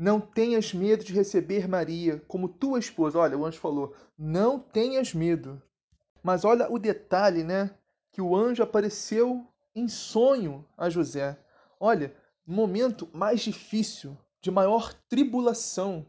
não 0.00 0.18
tenhas 0.18 0.72
medo 0.72 1.04
de 1.04 1.12
receber 1.12 1.68
Maria 1.68 2.24
como 2.26 2.48
tua 2.48 2.78
esposa. 2.78 3.18
Olha, 3.18 3.36
o 3.36 3.44
anjo 3.44 3.60
falou: 3.60 3.94
não 4.16 4.58
tenhas 4.58 5.12
medo. 5.12 5.62
Mas 6.22 6.42
olha 6.42 6.72
o 6.72 6.78
detalhe, 6.78 7.44
né? 7.44 7.70
Que 8.10 8.22
o 8.22 8.34
anjo 8.34 8.62
apareceu 8.62 9.46
em 9.74 9.88
sonho 9.88 10.64
a 10.74 10.88
José. 10.88 11.38
Olha, 11.78 12.16
momento 12.46 13.10
mais 13.12 13.42
difícil, 13.42 14.16
de 14.40 14.50
maior 14.50 14.94
tribulação, 15.06 16.06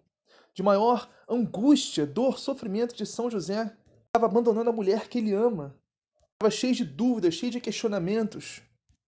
de 0.53 0.63
maior 0.63 1.09
angústia, 1.27 2.05
dor, 2.05 2.39
sofrimento 2.39 2.95
de 2.95 3.05
São 3.05 3.29
José, 3.29 3.75
estava 4.05 4.25
abandonando 4.25 4.69
a 4.69 4.73
mulher 4.73 5.09
que 5.09 5.17
ele 5.17 5.33
ama. 5.33 5.75
Estava 6.35 6.49
cheio 6.49 6.73
de 6.73 6.85
dúvidas, 6.85 7.33
cheio 7.33 7.51
de 7.51 7.59
questionamentos. 7.59 8.61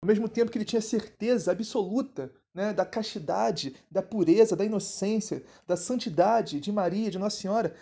Ao 0.02 0.08
mesmo 0.08 0.30
tempo 0.30 0.50
que 0.50 0.58
ele 0.58 0.64
tinha 0.64 0.82
certeza 0.82 1.52
absoluta 1.52 2.34
né, 2.60 2.74
da 2.74 2.86
castidade, 2.86 3.74
da 3.90 4.04
pureza, 4.04 4.54
da 4.54 4.66
inocência, 4.66 5.42
da 5.66 5.78
santidade 5.78 6.60
de 6.60 6.74
Maria, 6.74 7.10
de 7.10 7.18
Nossa 7.18 7.38
Senhora, 7.38 7.74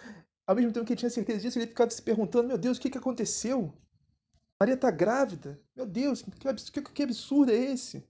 ao 0.46 0.56
mesmo 0.56 0.72
tempo 0.72 0.86
que 0.86 0.94
ele 0.94 1.00
tinha 1.00 1.10
certeza 1.10 1.40
disso, 1.40 1.58
ele 1.58 1.66
ficava 1.66 1.90
se 1.90 2.00
perguntando: 2.00 2.48
meu 2.48 2.60
Deus, 2.60 2.78
o 2.78 2.82
que, 2.82 2.92
que 2.92 2.98
aconteceu? 3.00 3.74
Maria 4.60 4.76
está 4.76 4.92
grávida? 4.92 5.60
Meu 5.76 5.86
Deus, 5.88 6.22
que, 6.22 6.82
que 6.82 7.04
absurdo 7.04 7.52
é 7.52 7.56
esse? 7.56 8.08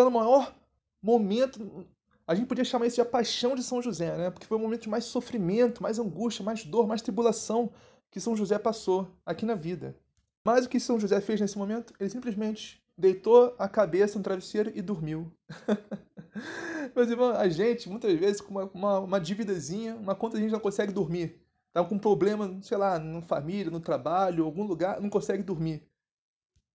no 0.00 0.10
maior 0.10 0.52
momento, 1.00 1.86
a 2.26 2.34
gente 2.34 2.46
podia 2.46 2.64
chamar 2.64 2.86
isso 2.86 2.96
de 2.96 3.00
a 3.00 3.04
paixão 3.04 3.54
de 3.54 3.62
São 3.62 3.80
José, 3.80 4.16
né? 4.16 4.30
Porque 4.30 4.46
foi 4.46 4.56
o 4.56 4.60
momento 4.60 4.82
de 4.82 4.88
mais 4.88 5.04
sofrimento, 5.04 5.82
mais 5.82 5.98
angústia, 5.98 6.44
mais 6.44 6.64
dor, 6.64 6.88
mais 6.88 7.02
tribulação 7.02 7.72
que 8.10 8.20
São 8.20 8.34
José 8.34 8.58
passou 8.58 9.08
aqui 9.24 9.46
na 9.46 9.54
vida. 9.54 9.96
Mas 10.44 10.66
o 10.66 10.68
que 10.68 10.80
São 10.80 10.98
José 10.98 11.20
fez 11.20 11.40
nesse 11.40 11.58
momento? 11.58 11.92
Ele 12.00 12.10
simplesmente 12.10 12.82
deitou 12.98 13.54
a 13.58 13.68
cabeça 13.68 14.18
no 14.18 14.24
travesseiro 14.24 14.72
e 14.74 14.82
dormiu. 14.82 15.32
Meus 16.94 17.08
irmãos, 17.08 17.36
a 17.36 17.48
gente, 17.48 17.88
muitas 17.88 18.12
vezes, 18.18 18.40
com 18.40 18.50
uma, 18.50 18.64
uma, 18.74 18.98
uma 18.98 19.20
dívidazinha, 19.20 19.94
uma 19.94 20.16
conta 20.16 20.36
a 20.36 20.40
gente 20.40 20.50
não 20.50 20.58
consegue 20.58 20.92
dormir. 20.92 21.40
Tá 21.72 21.84
com 21.84 21.94
um 21.94 21.98
problema, 21.98 22.58
sei 22.60 22.76
lá, 22.76 22.98
na 22.98 23.22
família, 23.22 23.70
no 23.70 23.80
trabalho, 23.80 24.44
algum 24.44 24.64
lugar, 24.64 25.00
não 25.00 25.08
consegue 25.08 25.44
dormir. 25.44 25.86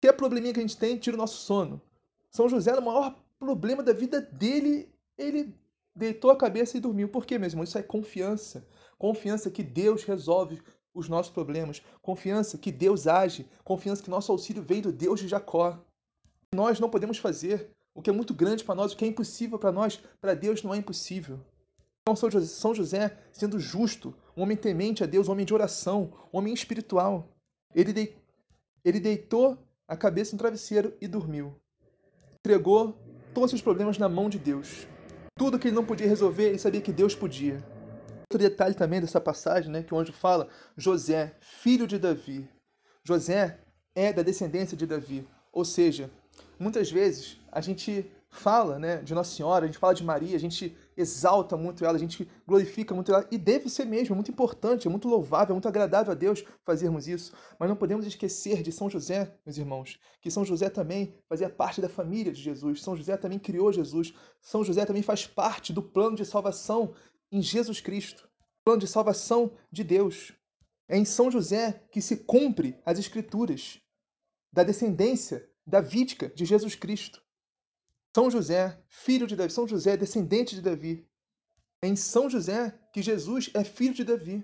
Que 0.01 0.11
probleminha 0.11 0.53
que 0.53 0.59
a 0.59 0.63
gente 0.63 0.77
tem, 0.77 0.97
tira 0.97 1.15
o 1.15 1.19
nosso 1.19 1.37
sono. 1.37 1.81
São 2.29 2.49
José, 2.49 2.73
no 2.73 2.81
maior 2.81 3.15
problema 3.39 3.81
da 3.81 3.93
vida 3.93 4.19
dele, 4.19 4.93
ele 5.17 5.55
deitou 5.95 6.31
a 6.31 6.37
cabeça 6.37 6.75
e 6.77 6.81
dormiu. 6.81 7.07
Por 7.07 7.25
quê, 7.25 7.37
meu 7.37 7.47
irmão? 7.47 7.63
Isso 7.63 7.77
é 7.77 7.83
confiança. 7.83 8.67
Confiança 8.97 9.49
que 9.49 9.63
Deus 9.63 10.03
resolve 10.03 10.61
os 10.93 11.07
nossos 11.07 11.31
problemas. 11.31 11.81
Confiança 12.01 12.57
que 12.57 12.71
Deus 12.71 13.07
age. 13.07 13.47
Confiança 13.63 14.03
que 14.03 14.09
nosso 14.09 14.31
auxílio 14.31 14.61
vem 14.61 14.81
do 14.81 14.91
Deus 14.91 15.19
de 15.19 15.27
Jacó. 15.27 15.79
Nós 16.53 16.79
não 16.79 16.89
podemos 16.89 17.17
fazer 17.17 17.69
o 17.93 18.01
que 18.01 18.09
é 18.09 18.13
muito 18.13 18.33
grande 18.33 18.63
para 18.63 18.75
nós, 18.75 18.93
o 18.93 18.97
que 18.97 19.05
é 19.05 19.07
impossível 19.07 19.59
para 19.59 19.71
nós, 19.71 20.01
para 20.19 20.33
Deus 20.33 20.63
não 20.63 20.73
é 20.73 20.77
impossível. 20.77 21.39
Então, 22.01 22.15
São 22.15 22.73
José, 22.73 23.17
sendo 23.31 23.59
justo, 23.59 24.15
um 24.35 24.41
homem 24.41 24.57
temente 24.57 25.03
a 25.03 25.07
Deus, 25.07 25.27
um 25.27 25.31
homem 25.31 25.45
de 25.45 25.53
oração, 25.53 26.11
um 26.33 26.37
homem 26.37 26.53
espiritual, 26.53 27.29
ele, 27.75 27.93
de... 27.93 28.15
ele 28.83 28.99
deitou 28.99 29.57
a 29.87 29.95
cabeça 29.95 30.33
no 30.33 30.39
travesseiro 30.39 30.95
e 30.99 31.07
dormiu 31.07 31.55
entregou 32.39 32.97
todos 33.33 33.53
os 33.53 33.61
problemas 33.61 33.97
na 33.97 34.07
mão 34.07 34.29
de 34.29 34.39
Deus. 34.39 34.87
Tudo 35.37 35.59
que 35.59 35.67
ele 35.67 35.75
não 35.75 35.85
podia 35.85 36.07
resolver, 36.07 36.47
ele 36.47 36.57
sabia 36.57 36.81
que 36.81 36.91
Deus 36.91 37.13
podia. 37.13 37.63
Outro 38.31 38.37
detalhe 38.37 38.73
também 38.73 39.01
dessa 39.01 39.19
passagem, 39.19 39.71
né, 39.71 39.83
que 39.83 39.93
o 39.93 39.99
anjo 39.99 40.13
fala, 40.13 40.47
José, 40.77 41.35
filho 41.41 41.85
de 41.85 41.99
Davi. 41.99 42.49
José 43.03 43.59
é 43.93 44.13
da 44.13 44.21
descendência 44.21 44.77
de 44.77 44.85
Davi. 44.85 45.27
Ou 45.51 45.65
seja, 45.65 46.09
muitas 46.59 46.91
vezes 46.91 47.37
a 47.51 47.61
gente 47.61 48.11
fala 48.29 48.77
né, 48.77 48.97
de 48.97 49.15
Nossa 49.15 49.35
Senhora, 49.35 49.63
a 49.63 49.67
gente 49.67 49.79
fala 49.79 49.93
de 49.93 50.03
Maria, 50.03 50.35
a 50.35 50.39
gente 50.39 50.77
exalta 50.95 51.57
muito 51.57 51.83
ela, 51.83 51.95
a 51.95 51.99
gente 51.99 52.29
glorifica 52.45 52.93
muito 52.93 53.11
ela, 53.11 53.27
e 53.31 53.37
deve 53.37 53.69
ser 53.69 53.85
mesmo, 53.85 54.13
é 54.13 54.15
muito 54.15 54.29
importante, 54.29 54.87
é 54.87 54.89
muito 54.89 55.07
louvável, 55.07 55.53
é 55.53 55.55
muito 55.55 55.67
agradável 55.67 56.11
a 56.11 56.15
Deus 56.15 56.43
fazermos 56.63 57.07
isso. 57.07 57.33
Mas 57.57 57.69
não 57.69 57.75
podemos 57.75 58.05
esquecer 58.05 58.61
de 58.61 58.71
São 58.71 58.89
José, 58.89 59.33
meus 59.45 59.57
irmãos, 59.57 59.99
que 60.21 60.29
São 60.29 60.45
José 60.45 60.69
também 60.69 61.15
fazia 61.27 61.49
parte 61.49 61.81
da 61.81 61.89
família 61.89 62.31
de 62.31 62.41
Jesus, 62.41 62.81
São 62.81 62.95
José 62.95 63.17
também 63.17 63.39
criou 63.39 63.73
Jesus, 63.73 64.13
São 64.41 64.63
José 64.63 64.85
também 64.85 65.01
faz 65.01 65.25
parte 65.25 65.73
do 65.73 65.81
plano 65.81 66.15
de 66.15 66.25
salvação 66.25 66.93
em 67.31 67.41
Jesus 67.41 67.81
Cristo, 67.81 68.29
plano 68.63 68.81
de 68.81 68.87
salvação 68.87 69.51
de 69.71 69.83
Deus. 69.83 70.33
É 70.87 70.97
em 70.97 71.05
São 71.05 71.31
José 71.31 71.83
que 71.91 72.01
se 72.01 72.17
cumpre 72.17 72.77
as 72.85 72.99
Escrituras 72.99 73.79
da 74.51 74.63
descendência 74.63 75.47
davídica 75.69 76.29
de 76.29 76.45
Jesus 76.45 76.75
Cristo. 76.75 77.21
São 78.13 78.29
José, 78.29 78.77
filho 78.87 79.27
de 79.27 79.35
Davi, 79.35 79.53
São 79.53 79.67
José, 79.67 79.95
descendente 79.95 80.55
de 80.55 80.61
Davi. 80.61 81.07
É 81.81 81.87
em 81.87 81.95
São 81.95 82.29
José 82.29 82.77
que 82.91 83.01
Jesus 83.01 83.51
é 83.53 83.63
filho 83.63 83.93
de 83.93 84.03
Davi. 84.03 84.43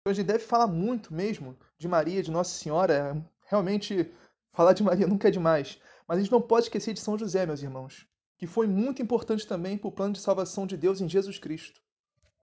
Então 0.00 0.10
a 0.10 0.14
gente 0.14 0.26
deve 0.26 0.40
falar 0.40 0.66
muito 0.66 1.12
mesmo 1.12 1.56
de 1.78 1.86
Maria, 1.86 2.22
de 2.22 2.30
Nossa 2.30 2.58
Senhora. 2.58 3.22
Realmente, 3.46 4.10
falar 4.52 4.72
de 4.72 4.82
Maria 4.82 5.06
nunca 5.06 5.28
é 5.28 5.30
demais. 5.30 5.78
Mas 6.08 6.18
a 6.18 6.20
gente 6.22 6.32
não 6.32 6.40
pode 6.40 6.64
esquecer 6.64 6.94
de 6.94 7.00
São 7.00 7.18
José, 7.18 7.44
meus 7.44 7.62
irmãos, 7.62 8.06
que 8.38 8.46
foi 8.46 8.66
muito 8.66 9.02
importante 9.02 9.46
também 9.46 9.76
para 9.76 9.88
o 9.88 9.92
plano 9.92 10.14
de 10.14 10.20
salvação 10.20 10.66
de 10.66 10.76
Deus 10.76 11.00
em 11.00 11.08
Jesus 11.08 11.38
Cristo. 11.38 11.80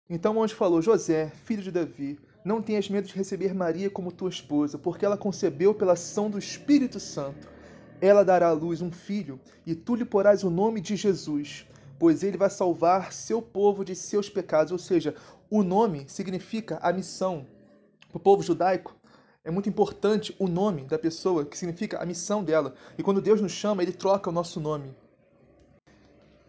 Então 0.08 0.38
o 0.38 0.44
anjo 0.44 0.56
falou: 0.56 0.82
José, 0.82 1.32
filho 1.32 1.63
de 1.63 1.72
Davi, 1.72 2.20
Não 2.46 2.62
tenhas 2.62 2.88
medo 2.89 3.08
de 3.08 3.13
receber 3.13 3.54
Maria 3.54 3.89
como 3.89 4.10
tua 4.10 4.30
esposa, 4.30 4.77
porque 4.77 5.06
ela 5.06 5.18
concebeu 5.18 5.74
pela 5.74 5.94
ação 5.94 6.30
do 6.30 6.38
Espírito 6.38 6.98
Santo. 6.98 7.56
Ela 8.00 8.24
dará 8.24 8.50
à 8.50 8.51
luz 8.51 8.82
um 8.82 8.92
filho, 8.92 9.39
e 9.66 9.74
tu 9.74 9.96
lhe 9.96 10.06
porás 10.06 10.44
o 10.44 10.50
nome 10.50 10.80
de 10.80 10.96
Jesus, 10.96 11.66
pois 11.98 12.24
ele 12.24 12.38
vai 12.38 12.50
salvar 12.50 13.12
seu 13.12 13.42
povo 13.42 13.84
de 13.84 13.96
seus 13.96 14.30
pecados. 14.30 14.72
Ou 14.72 14.77
seja, 14.77 15.16
o 15.50 15.63
nome 15.63 16.06
significa 16.08 16.77
a 16.82 16.94
missão. 16.94 17.46
Para 18.10 18.18
o 18.18 18.20
povo 18.20 18.44
judaico, 18.44 18.96
é 19.44 19.50
muito 19.50 19.70
importante 19.70 20.36
o 20.38 20.48
nome 20.48 20.84
da 20.84 21.00
pessoa, 21.00 21.46
que 21.46 21.58
significa 21.58 22.00
a 22.00 22.06
missão 22.06 22.44
dela. 22.44 22.75
E 22.98 23.04
quando 23.04 23.22
Deus 23.22 23.42
nos 23.42 23.51
chama, 23.51 23.82
ele 23.82 23.94
troca 23.94 24.30
o 24.30 24.34
nosso 24.34 24.60
nome, 24.60 24.94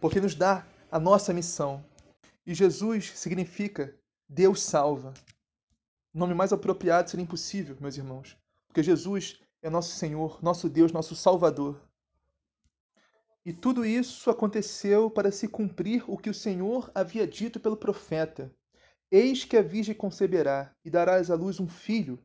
porque 0.01 0.19
nos 0.19 0.35
dá 0.35 0.67
a 0.91 0.99
nossa 0.99 1.33
missão. 1.33 1.83
E 2.45 2.53
Jesus 2.53 3.13
significa 3.15 3.95
Deus 4.27 4.61
salva. 4.61 5.13
O 6.13 6.19
nome 6.19 6.33
mais 6.33 6.51
apropriado 6.51 7.09
seria 7.09 7.23
impossível, 7.23 7.77
meus 7.79 7.95
irmãos, 7.95 8.37
porque 8.67 8.83
Jesus 8.83 9.39
é 9.61 9.69
nosso 9.69 9.95
Senhor, 9.95 10.41
nosso 10.41 10.69
Deus, 10.69 10.91
nosso 10.91 11.15
Salvador. 11.15 11.81
E 13.45 13.53
tudo 13.53 13.85
isso 13.85 14.29
aconteceu 14.29 15.09
para 15.09 15.31
se 15.31 15.47
cumprir 15.47 16.03
o 16.07 16.17
que 16.17 16.29
o 16.29 16.33
Senhor 16.33 16.91
havia 16.93 17.27
dito 17.27 17.59
pelo 17.59 17.77
profeta: 17.77 18.53
Eis 19.11 19.43
que 19.43 19.57
a 19.57 19.61
virgem 19.61 19.95
conceberá 19.95 20.73
e 20.83 20.89
darás 20.89 21.31
à 21.31 21.35
luz 21.35 21.59
um 21.59 21.67
filho. 21.67 22.19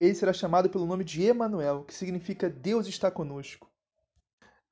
Ele 0.00 0.14
será 0.14 0.32
chamado 0.32 0.70
pelo 0.70 0.86
nome 0.86 1.02
de 1.02 1.22
Emanuel, 1.24 1.84
que 1.84 1.94
significa 1.94 2.48
Deus 2.48 2.86
está 2.86 3.10
conosco. 3.10 3.68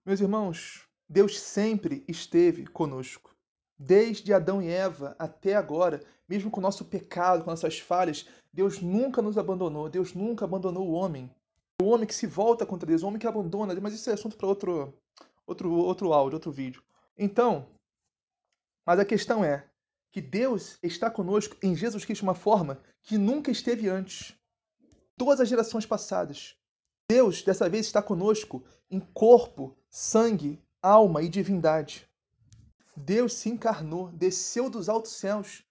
Meus 0.05 0.21
irmãos, 0.21 0.87
Deus 1.09 1.41
sempre 1.41 2.05
esteve 2.07 2.67
conosco. 2.67 3.35
Desde 3.77 4.33
Adão 4.33 4.63
e 4.63 4.69
Eva 4.69 5.17
até 5.19 5.57
agora, 5.57 6.01
mesmo 6.29 6.51
com 6.51 6.61
o 6.61 6.63
nosso 6.63 6.85
pecado, 6.85 7.43
com 7.43 7.51
nossas 7.51 7.79
falhas, 7.79 8.27
Deus 8.53 8.81
nunca 8.81 9.21
nos 9.21 9.37
abandonou, 9.37 9.89
Deus 9.89 10.15
nunca 10.15 10.45
abandonou 10.45 10.89
o 10.89 10.93
homem. 10.93 11.31
O 11.87 11.91
homem 11.91 12.05
que 12.05 12.15
se 12.17 12.27
volta 12.27 12.67
contra 12.67 12.85
Deus, 12.85 13.05
o 13.05 13.07
homem 13.07 13.21
que 13.21 13.29
abandona, 13.29 13.73
mas 13.81 13.95
isso 13.95 14.11
é 14.11 14.15
assunto 14.15 14.37
para 14.37 14.49
outro, 14.49 14.93
outro, 15.47 15.73
outro 15.73 16.13
áudio, 16.13 16.35
outro 16.35 16.51
vídeo. 16.51 16.83
Então, 17.17 17.69
mas 18.85 18.99
a 18.99 19.05
questão 19.05 19.45
é 19.45 19.71
que 20.11 20.21
Deus 20.21 20.81
está 20.83 21.09
conosco 21.09 21.57
em 21.63 21.77
Jesus 21.77 22.05
Cristo 22.05 22.23
de 22.23 22.27
uma 22.27 22.35
forma 22.35 22.83
que 23.05 23.17
nunca 23.17 23.53
esteve 23.53 23.89
antes. 23.89 24.37
Todas 25.17 25.39
as 25.39 25.49
gerações 25.49 25.87
passadas. 25.87 26.57
Deus, 27.09 27.45
dessa 27.45 27.69
vez, 27.69 27.87
está 27.87 28.03
conosco 28.03 28.65
em 28.91 28.99
corpo, 28.99 29.79
sangue, 29.89 30.61
alma 30.83 31.23
e 31.23 31.29
divindade. 31.29 32.11
Deus 32.97 33.35
se 33.35 33.49
encarnou, 33.49 34.11
desceu 34.11 34.69
dos 34.69 34.89
altos 34.89 35.13
céus 35.13 35.63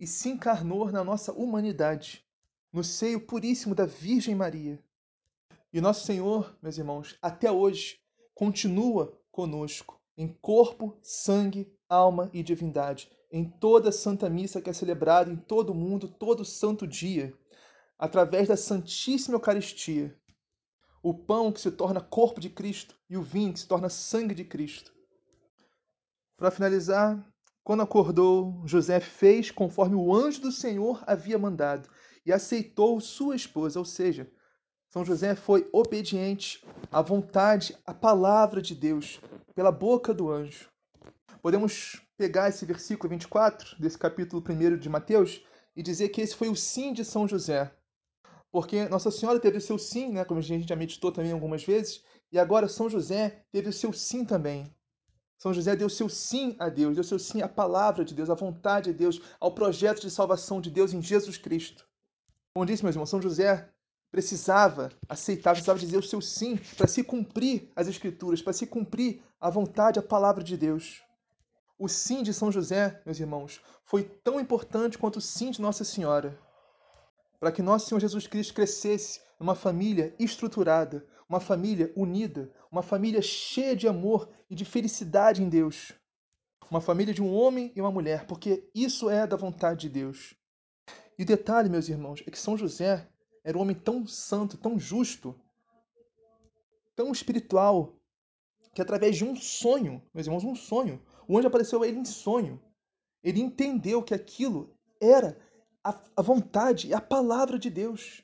e 0.00 0.06
se 0.08 0.30
encarnou 0.30 0.90
na 0.90 1.04
nossa 1.04 1.32
humanidade, 1.32 2.26
no 2.72 2.82
seio 2.82 3.20
puríssimo 3.24 3.72
da 3.72 3.86
Virgem 3.86 4.34
Maria. 4.34 4.82
E 5.72 5.80
nosso 5.80 6.04
Senhor, 6.04 6.58
meus 6.60 6.78
irmãos, 6.78 7.16
até 7.22 7.50
hoje 7.50 8.00
continua 8.34 9.16
conosco 9.30 10.00
em 10.16 10.26
corpo, 10.26 10.98
sangue, 11.00 11.72
alma 11.88 12.28
e 12.32 12.42
divindade, 12.42 13.08
em 13.30 13.48
toda 13.48 13.92
Santa 13.92 14.28
Missa 14.28 14.60
que 14.60 14.68
é 14.68 14.72
celebrada 14.72 15.30
em 15.30 15.36
todo 15.36 15.70
o 15.70 15.74
mundo, 15.74 16.08
todo 16.08 16.44
santo 16.44 16.88
dia, 16.88 17.32
através 17.96 18.48
da 18.48 18.56
Santíssima 18.56 19.36
Eucaristia. 19.36 20.18
O 21.00 21.14
pão 21.14 21.52
que 21.52 21.60
se 21.60 21.70
torna 21.70 22.00
corpo 22.00 22.40
de 22.40 22.50
Cristo 22.50 22.96
e 23.08 23.16
o 23.16 23.22
vinho 23.22 23.52
que 23.52 23.60
se 23.60 23.68
torna 23.68 23.88
sangue 23.88 24.34
de 24.34 24.44
Cristo. 24.44 24.92
Para 26.36 26.50
finalizar, 26.50 27.24
quando 27.62 27.84
acordou, 27.84 28.60
José 28.66 28.98
fez 28.98 29.52
conforme 29.52 29.94
o 29.94 30.12
anjo 30.12 30.40
do 30.40 30.50
Senhor 30.50 31.00
havia 31.06 31.38
mandado 31.38 31.88
e 32.26 32.32
aceitou 32.32 33.00
sua 33.00 33.36
esposa, 33.36 33.78
ou 33.78 33.84
seja, 33.84 34.28
são 34.90 35.04
José 35.04 35.36
foi 35.36 35.68
obediente 35.72 36.64
à 36.90 37.00
vontade, 37.00 37.76
à 37.86 37.94
palavra 37.94 38.60
de 38.60 38.74
Deus, 38.74 39.20
pela 39.54 39.70
boca 39.70 40.12
do 40.12 40.28
anjo. 40.28 40.68
Podemos 41.40 42.02
pegar 42.18 42.48
esse 42.48 42.64
versículo 42.64 43.08
24 43.08 43.80
desse 43.80 43.96
capítulo 43.96 44.42
1 44.42 44.76
de 44.78 44.88
Mateus 44.88 45.42
e 45.76 45.82
dizer 45.82 46.08
que 46.08 46.20
esse 46.20 46.34
foi 46.34 46.48
o 46.48 46.56
sim 46.56 46.92
de 46.92 47.04
São 47.04 47.28
José. 47.28 47.72
Porque 48.50 48.88
Nossa 48.88 49.12
Senhora 49.12 49.38
teve 49.38 49.58
o 49.58 49.60
seu 49.60 49.78
sim, 49.78 50.10
né, 50.10 50.24
como 50.24 50.40
a 50.40 50.42
gente 50.42 50.68
já 50.68 50.74
meditou 50.74 51.12
também 51.12 51.30
algumas 51.30 51.62
vezes, 51.62 52.02
e 52.32 52.38
agora 52.38 52.66
São 52.68 52.90
José 52.90 53.44
teve 53.52 53.68
o 53.68 53.72
seu 53.72 53.92
sim 53.92 54.24
também. 54.24 54.74
São 55.38 55.54
José 55.54 55.76
deu 55.76 55.88
seu 55.88 56.08
sim 56.08 56.56
a 56.58 56.68
Deus, 56.68 56.96
deu 56.96 57.04
seu 57.04 57.18
sim 57.18 57.42
à 57.42 57.48
palavra 57.48 58.04
de 58.04 58.12
Deus, 58.12 58.28
à 58.28 58.34
vontade 58.34 58.90
de 58.90 58.98
Deus, 58.98 59.22
ao 59.38 59.54
projeto 59.54 60.00
de 60.00 60.10
salvação 60.10 60.60
de 60.60 60.68
Deus 60.68 60.92
em 60.92 61.00
Jesus 61.00 61.38
Cristo. 61.38 61.88
Como 62.52 62.66
disse, 62.66 62.82
meus 62.82 62.96
irmãos, 62.96 63.08
São 63.08 63.22
José 63.22 63.72
precisava 64.10 64.90
aceitar, 65.08 65.52
precisava 65.52 65.78
dizer 65.78 65.96
o 65.96 66.02
seu 66.02 66.20
sim 66.20 66.58
para 66.76 66.86
se 66.86 67.02
cumprir 67.04 67.70
as 67.76 67.88
Escrituras, 67.88 68.42
para 68.42 68.52
se 68.52 68.66
cumprir 68.66 69.22
a 69.40 69.48
vontade, 69.48 69.98
a 69.98 70.02
palavra 70.02 70.42
de 70.42 70.56
Deus. 70.56 71.02
O 71.78 71.88
sim 71.88 72.22
de 72.22 72.34
São 72.34 72.50
José, 72.52 73.00
meus 73.06 73.20
irmãos, 73.20 73.60
foi 73.84 74.02
tão 74.02 74.40
importante 74.40 74.98
quanto 74.98 75.16
o 75.16 75.20
sim 75.20 75.50
de 75.50 75.62
Nossa 75.62 75.84
Senhora, 75.84 76.38
para 77.38 77.50
que 77.50 77.62
nosso 77.62 77.88
Senhor 77.88 78.00
Jesus 78.00 78.26
Cristo 78.26 78.52
crescesse 78.52 79.20
numa 79.38 79.54
família 79.54 80.14
estruturada, 80.18 81.06
uma 81.28 81.40
família 81.40 81.90
unida, 81.96 82.52
uma 82.70 82.82
família 82.82 83.22
cheia 83.22 83.74
de 83.74 83.88
amor 83.88 84.28
e 84.50 84.54
de 84.54 84.64
felicidade 84.64 85.42
em 85.42 85.48
Deus. 85.48 85.92
Uma 86.70 86.80
família 86.80 87.14
de 87.14 87.22
um 87.22 87.34
homem 87.34 87.72
e 87.74 87.80
uma 87.80 87.90
mulher, 87.90 88.26
porque 88.26 88.68
isso 88.74 89.08
é 89.08 89.26
da 89.26 89.36
vontade 89.36 89.80
de 89.80 89.88
Deus. 89.88 90.34
E 91.18 91.22
o 91.22 91.26
detalhe, 91.26 91.68
meus 91.68 91.88
irmãos, 91.88 92.22
é 92.26 92.30
que 92.30 92.38
São 92.38 92.56
José 92.56 93.08
era 93.42 93.56
um 93.56 93.60
homem 93.62 93.76
tão 93.76 94.06
santo, 94.06 94.56
tão 94.56 94.78
justo, 94.78 95.34
tão 96.94 97.12
espiritual, 97.12 97.94
que 98.74 98.82
através 98.82 99.16
de 99.16 99.24
um 99.24 99.34
sonho, 99.34 100.02
meus 100.12 100.26
irmãos, 100.26 100.44
um 100.44 100.54
sonho, 100.54 101.02
o 101.26 101.36
anjo 101.38 101.48
apareceu 101.48 101.82
a 101.82 101.88
ele 101.88 101.98
em 101.98 102.04
sonho. 102.04 102.60
Ele 103.22 103.40
entendeu 103.40 104.02
que 104.02 104.14
aquilo 104.14 104.74
era 105.00 105.38
a, 105.82 105.98
a 106.16 106.22
vontade 106.22 106.88
e 106.88 106.94
a 106.94 107.00
palavra 107.00 107.58
de 107.58 107.70
Deus. 107.70 108.22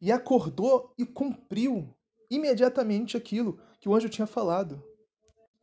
E 0.00 0.12
acordou 0.12 0.92
e 0.98 1.04
cumpriu 1.04 1.94
imediatamente 2.30 3.16
aquilo 3.16 3.58
que 3.80 3.88
o 3.88 3.94
anjo 3.94 4.08
tinha 4.08 4.26
falado. 4.26 4.82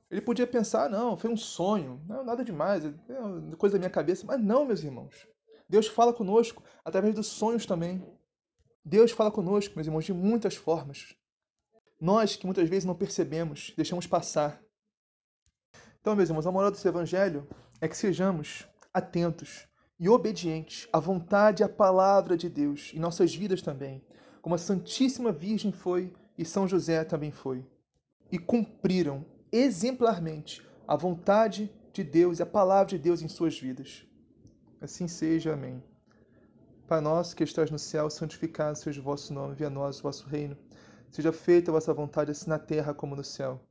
Ele 0.10 0.22
podia 0.22 0.46
pensar, 0.46 0.90
não, 0.90 1.18
foi 1.18 1.32
um 1.32 1.38
sonho, 1.38 2.00
não, 2.08 2.24
nada 2.24 2.44
demais, 2.44 2.86
é 2.86 3.56
coisa 3.58 3.74
da 3.74 3.80
minha 3.80 3.90
cabeça. 3.90 4.26
Mas 4.26 4.40
não, 4.40 4.66
meus 4.66 4.84
irmãos. 4.84 5.28
Deus 5.68 5.88
fala 5.88 6.14
conosco 6.14 6.62
através 6.86 7.16
dos 7.16 7.28
sonhos 7.28 7.66
também. 7.66 8.04
Deus 8.86 9.12
fala 9.12 9.32
conosco, 9.32 9.76
meus 9.76 9.88
irmãos, 9.88 10.06
de 10.06 10.14
muitas 10.14 10.56
formas. 10.56 11.16
Nós 12.00 12.36
que 12.36 12.46
muitas 12.46 12.68
vezes 12.68 12.84
não 12.84 12.96
percebemos, 12.96 13.74
deixamos 13.78 14.06
passar. 14.06 14.62
Então, 16.02 16.16
meus 16.16 16.30
irmãos, 16.30 16.46
a 16.46 16.52
moral 16.52 16.70
desse 16.70 16.88
evangelho 16.88 17.48
é 17.80 17.88
que 17.88 17.96
sejamos 17.96 18.68
atentos 18.94 19.68
e 19.98 20.10
obedientes 20.10 20.88
à 20.92 21.00
vontade 21.00 21.64
e 21.64 21.66
à 21.66 21.70
palavra 21.70 22.36
de 22.36 22.50
Deus 22.50 22.92
em 22.94 23.00
nossas 23.00 23.34
vidas 23.34 23.62
também, 23.62 24.04
como 24.42 24.56
a 24.56 24.58
Santíssima 24.58 25.32
Virgem 25.32 25.72
foi 25.72 26.12
e 26.38 26.44
São 26.44 26.68
José 26.68 27.06
também 27.06 27.32
foi. 27.32 27.66
E 28.30 28.38
cumpriram 28.38 29.26
exemplarmente 29.50 30.62
a 30.86 30.98
vontade 30.98 31.72
de 31.94 32.04
Deus 32.04 32.40
e 32.40 32.44
a 32.44 32.46
palavra 32.46 32.88
de 32.88 32.98
Deus 32.98 33.22
em 33.22 33.30
suas 33.30 33.58
vidas. 33.58 34.06
Assim 34.82 35.08
seja. 35.08 35.54
Amém. 35.54 35.82
Pai 36.86 37.00
nosso 37.00 37.34
que 37.34 37.46
estás 37.46 37.72
no 37.72 37.80
céu, 37.80 38.10
santificado 38.10 38.78
seja 38.78 39.00
o 39.00 39.04
vosso 39.04 39.34
nome, 39.34 39.56
venha 39.56 39.70
a 39.70 39.74
nós 39.74 40.00
o 40.00 40.04
vosso 40.04 40.28
reino. 40.28 40.58
Seja 41.10 41.32
feita 41.32 41.72
a 41.72 41.74
vossa 41.74 41.94
vontade, 41.94 42.32
assim 42.32 42.50
na 42.50 42.60
terra 42.60 42.94
como 42.94 43.16
no 43.16 43.24
céu. 43.24 43.62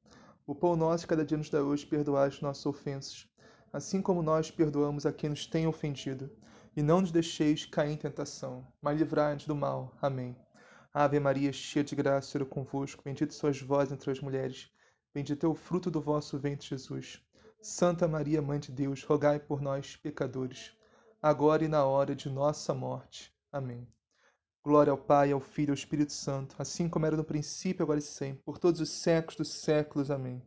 O 0.47 0.55
pão 0.55 0.75
nosso 0.75 1.07
cada 1.07 1.23
dia 1.23 1.37
nos 1.37 1.51
dá 1.51 1.63
hoje, 1.63 1.85
perdoai 1.85 2.29
as 2.29 2.41
nossas 2.41 2.65
ofensas, 2.65 3.29
assim 3.71 4.01
como 4.01 4.23
nós 4.23 4.51
perdoamos 4.51 5.05
a 5.05 5.13
quem 5.13 5.29
nos 5.29 5.47
tem 5.47 5.67
ofendido. 5.67 6.31
E 6.75 6.81
não 6.81 7.03
nos 7.03 7.13
deixeis 7.13 7.67
cair 7.67 7.93
em 7.93 7.97
tentação, 7.99 8.67
mas 8.81 8.99
livrai-nos 8.99 9.47
do 9.47 9.55
mal. 9.55 9.93
Amém. 10.01 10.35
Ave 10.95 11.21
Maria, 11.21 11.53
cheia 11.53 11.85
de 11.85 11.95
graça, 11.95 12.31
Senhor 12.31 12.47
é 12.47 12.49
convosco, 12.49 13.05
bendita 13.05 13.35
sois 13.35 13.61
vós 13.61 13.93
entre 13.93 14.11
as 14.11 14.21
mulheres, 14.21 14.71
bendito 15.13 15.45
é 15.45 15.49
o 15.49 15.55
fruto 15.55 15.91
do 15.91 16.01
vosso 16.01 16.39
ventre, 16.39 16.67
Jesus. 16.67 17.23
Santa 17.61 18.09
Maria, 18.09 18.41
Mãe 18.41 18.59
de 18.59 18.73
Deus, 18.73 19.05
rogai 19.05 19.39
por 19.39 19.61
nós, 19.61 19.97
pecadores, 19.97 20.73
agora 21.23 21.65
e 21.65 21.69
na 21.69 21.85
hora 21.85 22.17
de 22.17 22.29
nossa 22.29 22.75
morte. 22.75 23.33
Amém. 23.53 23.87
Glória 24.65 24.91
ao 24.91 24.99
Pai, 24.99 25.31
ao 25.31 25.41
Filho 25.41 25.71
e 25.71 25.71
ao 25.71 25.77
Espírito 25.77 26.13
Santo, 26.13 26.57
assim 26.59 26.89
como 26.89 27.07
era 27.07 27.17
no 27.17 27.25
princípio, 27.25 27.85
agora 27.85 28.01
e 28.01 28.03
sempre, 28.03 28.43
por 28.43 28.59
todos 28.59 28.81
os 28.81 28.91
séculos 28.91 29.37
dos 29.37 29.49
séculos. 29.49 30.11
Amém. 30.11 30.43